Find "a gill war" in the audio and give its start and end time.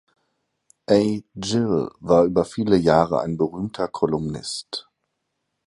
0.89-2.25